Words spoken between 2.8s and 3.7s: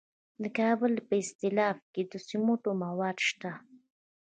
مواد شته.